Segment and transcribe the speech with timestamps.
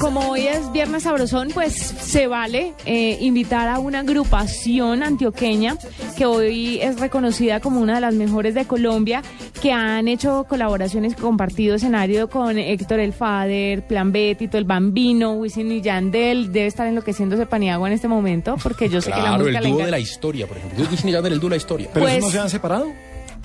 [0.00, 5.76] Como hoy es Viernes Sabrosón, pues se vale eh, invitar a una agrupación antioqueña
[6.16, 9.22] que hoy es reconocida como una de las mejores de Colombia,
[9.60, 15.32] que han hecho colaboraciones, compartido escenario con Héctor El Fader, Plan B, Tito El Bambino,
[15.32, 16.52] Wisin y Yandel.
[16.52, 19.70] Debe estar enloqueciéndose Paniagua en este momento, porque yo sé que la Claro, música el
[19.72, 20.86] dúo de la historia, por ejemplo.
[20.90, 21.90] Wisin y Yandel, el dúo de la historia.
[21.92, 22.86] ¿Pero Pues- eso no se han separado?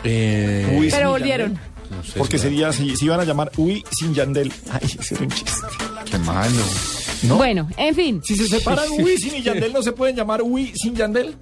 [0.04, 1.54] Eh, Pero volvieron.
[1.90, 4.52] no sé, Porque será- sería, si, si iban a llamar Uy sin Yandel.
[4.72, 5.52] Ay, ese era un chiste.
[6.20, 6.64] Malo.
[7.24, 7.38] ¿No?
[7.38, 8.22] Bueno, en fin.
[8.24, 11.36] Si se separan Uy sin y Yandel, ¿no se pueden llamar Uy sin Yandel?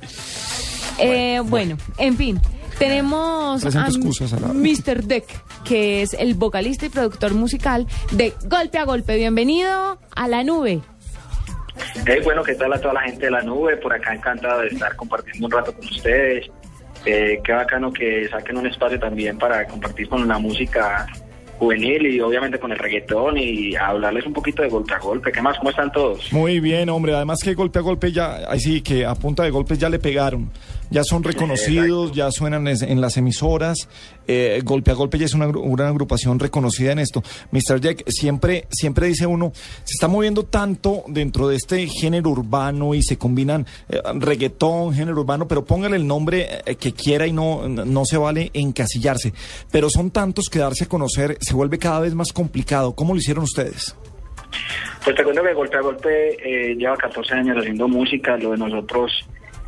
[0.99, 2.39] Eh, bueno, en fin.
[2.77, 5.03] Tenemos a excusas a la- Mr.
[5.03, 5.25] Deck,
[5.63, 9.15] que es el vocalista y productor musical de Golpe a Golpe.
[9.15, 10.81] Bienvenido a la nube.
[12.05, 13.77] Hey, bueno, ¿qué tal a toda la gente de la nube?
[13.77, 16.47] Por acá encantado de estar compartiendo un rato con ustedes.
[17.05, 21.07] Eh, qué bacano que saquen un espacio también para compartir con la música
[21.61, 25.31] juvenil y obviamente con el reggaetón y hablarles un poquito de golpe a golpe.
[25.31, 25.59] ¿Qué más?
[25.59, 26.33] ¿Cómo están todos?
[26.33, 27.13] Muy bien, hombre.
[27.13, 29.99] Además que golpe a golpe ya, ahí sí, que a punta de golpes ya le
[29.99, 30.49] pegaron.
[30.91, 33.87] Ya son reconocidos, ya suenan en las emisoras.
[34.27, 37.23] Eh, golpe a golpe ya es una, una agrupación reconocida en esto.
[37.51, 37.79] Mr.
[37.79, 43.03] Jack, siempre, siempre dice uno, se está moviendo tanto dentro de este género urbano y
[43.03, 47.69] se combinan eh, reggaetón, género urbano, pero póngale el nombre eh, que quiera y no,
[47.69, 49.33] no se vale encasillarse.
[49.71, 52.93] Pero son tantos que darse a conocer se vuelve cada vez más complicado.
[52.95, 53.95] ¿Cómo lo hicieron ustedes?
[55.03, 58.57] Pues te cuento que Golpe a Golpe eh, lleva 14 años haciendo música, lo de
[58.57, 59.11] nosotros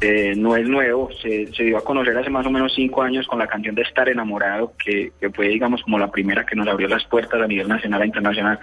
[0.03, 3.39] eh, no es nuevo, se, dio a conocer hace más o menos 5 años con
[3.39, 6.89] la canción de Estar Enamorado, que, que fue digamos como la primera que nos abrió
[6.89, 8.59] las puertas a nivel nacional e internacional,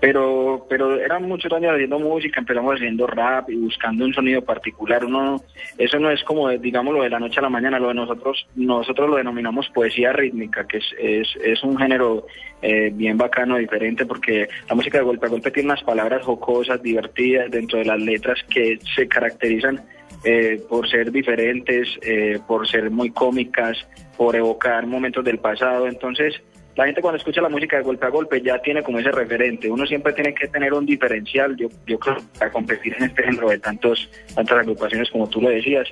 [0.00, 5.02] pero, pero eran muchos años haciendo música, empezamos haciendo rap y buscando un sonido particular,
[5.04, 5.40] uno,
[5.78, 8.46] eso no es como digamos lo de la noche a la mañana, lo de nosotros,
[8.54, 12.26] nosotros lo denominamos poesía rítmica, que es, es, es un género
[12.60, 16.82] eh, bien bacano, diferente, porque la música de golpe a golpe tiene unas palabras jocosas,
[16.82, 19.80] divertidas dentro de las letras que se caracterizan
[20.24, 23.76] eh, por ser diferentes, eh, por ser muy cómicas,
[24.16, 25.86] por evocar momentos del pasado.
[25.86, 26.40] Entonces,
[26.74, 29.70] la gente cuando escucha la música de golpe a golpe ya tiene como ese referente.
[29.70, 33.50] Uno siempre tiene que tener un diferencial, yo, yo creo, para competir en este género
[33.50, 35.88] de tantos, tantas agrupaciones como tú lo decías.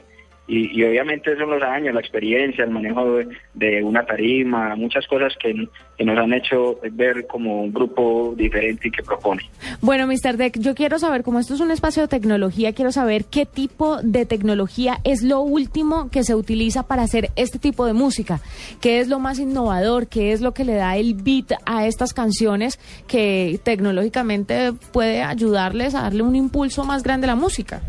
[0.51, 3.21] Y, y obviamente son los años, la experiencia, el manejo
[3.55, 8.89] de, una tarima, muchas cosas que, que nos han hecho ver como un grupo diferente
[8.89, 9.49] y que propone.
[9.81, 10.37] Bueno, Mr.
[10.37, 14.03] Deck, yo quiero saber, como esto es un espacio de tecnología, quiero saber qué tipo
[14.03, 18.41] de tecnología es lo último que se utiliza para hacer este tipo de música.
[18.81, 20.09] ¿Qué es lo más innovador?
[20.09, 25.95] ¿Qué es lo que le da el beat a estas canciones que tecnológicamente puede ayudarles
[25.95, 27.83] a darle un impulso más grande a la música?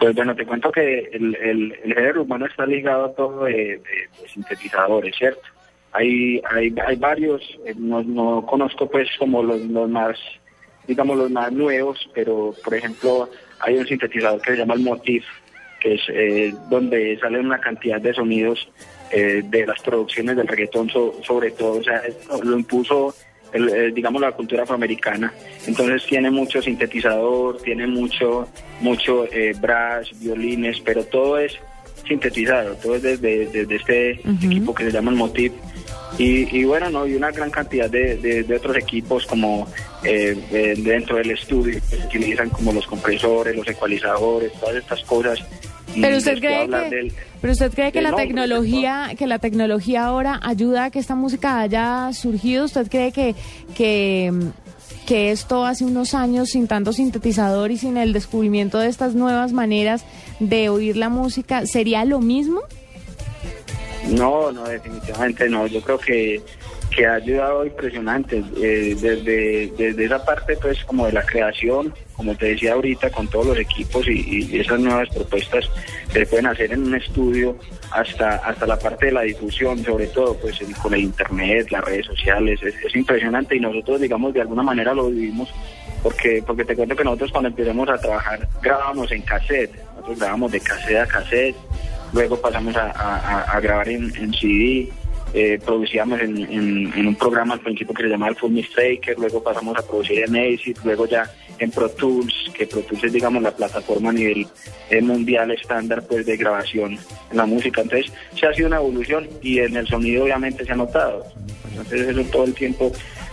[0.00, 3.82] Pues bueno, te cuento que el, el, género urbano está ligado a todo de,
[4.32, 5.42] sintetizadores, ¿cierto?
[5.92, 10.18] Hay, hay, hay varios, eh, no, no conozco pues como los, los más,
[10.86, 13.28] digamos los más nuevos, pero por ejemplo
[13.60, 15.24] hay un sintetizador que se llama el Motif,
[15.80, 18.70] que es eh, donde salen una cantidad de sonidos
[19.10, 22.00] eh, de las producciones del reggaetón so- sobre todo, o sea,
[22.42, 23.14] lo impuso
[23.52, 25.32] el, eh, digamos la cultura afroamericana.
[25.66, 28.48] Entonces tiene mucho sintetizador tiene mucho
[28.80, 31.58] mucho eh, brass violines pero todo es
[32.08, 34.10] sintetizado todo es desde, desde este
[34.42, 35.52] equipo que se llama el Motif.
[36.18, 39.68] Y, y bueno no y una gran cantidad de, de- de otros equipos como
[40.02, 45.38] eh, eh, dentro del estudio que utilizan como los compresores los ecualizadores todas estas cosas
[45.98, 50.04] Pero usted cree que, del- pero usted cree que la nombre, tecnología, que la tecnología
[50.04, 52.64] ahora ayuda a que esta música haya surgido.
[52.66, 53.34] ¿Usted cree que,
[53.74, 54.32] que,
[55.06, 59.52] que esto hace unos años sin tanto sintetizador y sin el descubrimiento de estas nuevas
[59.52, 60.04] maneras
[60.38, 62.60] de oír la música sería lo mismo?
[64.08, 65.66] No, no, definitivamente no.
[65.66, 66.40] Yo creo que,
[67.00, 72.34] que ha ayudado impresionante eh, desde, desde esa parte, pues, como de la creación, como
[72.34, 75.64] te decía ahorita, con todos los equipos y, esas nuevas propuestas
[76.12, 77.56] que se pueden hacer en un estudio,
[77.90, 82.04] hasta hasta la parte de la difusión, sobre todo, pues, con el internet, las redes
[82.04, 85.48] sociales, es, es impresionante y nosotros, digamos, de alguna manera lo vivimos.
[86.02, 90.52] Porque, porque te cuento que nosotros cuando empezamos a trabajar grabamos en cassette, nosotros grabamos
[90.52, 91.56] de cassette a cassette,
[92.12, 94.90] luego pasamos a grabar en, en CD
[95.34, 99.42] eh, producíamos en, en- un programa al principio que se llamaba el Full Mistaker, luego
[99.42, 103.42] pasamos a producir en ACID, luego ya en Pro Tools, que Pro Tools es digamos
[103.42, 104.46] la plataforma a nivel
[104.90, 106.98] eh, mundial estándar pues de grabación
[107.30, 107.82] en la música.
[107.82, 111.24] Entonces se ha sido una evolución y en el sonido obviamente se ha notado.
[111.70, 112.90] Entonces eso todo el tiempo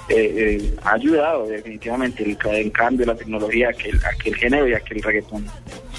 [0.09, 4.30] eh, eh, ha ayudado definitivamente el, en cambio la tecnología a que, el- a que
[4.30, 5.45] el género y a que el reggaetón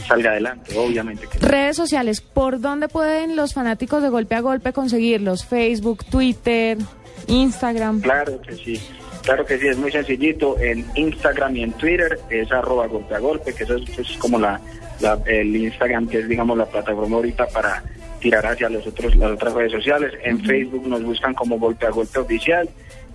[0.07, 1.39] salga adelante, obviamente que.
[1.47, 5.45] Redes sociales, ¿por dónde pueden los fanáticos de Golpe a Golpe conseguirlos?
[5.45, 6.79] Facebook, Twitter,
[7.27, 8.01] Instagram.
[8.01, 8.81] Claro que sí,
[9.23, 10.59] claro que sí, es muy sencillito.
[10.59, 14.39] En Instagram y en Twitter es arroba golpe a golpe, que eso es, es como
[14.39, 14.61] la,
[15.01, 17.83] la- el Instagram que es digamos la plataforma ahorita para
[18.21, 20.13] tirar hacia los otros, las otras redes sociales.
[20.25, 22.69] En Facebook nos buscan como golpe a golpe oficial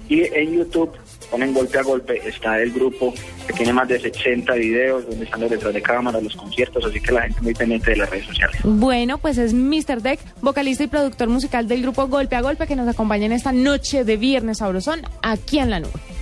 [0.09, 0.91] y en YouTube
[1.31, 3.13] ponen golpe a golpe, está el grupo
[3.47, 7.01] que tiene más de 60 videos donde están los detrás de cámara, los conciertos, así
[7.01, 8.55] que la gente muy pendiente de las redes sociales.
[8.63, 10.01] Bueno, pues es Mr.
[10.01, 13.51] Deck, vocalista y productor musical del grupo Golpe a Golpe, que nos acompaña en esta
[13.51, 16.12] noche de Viernes Sabrosón aquí en la nube.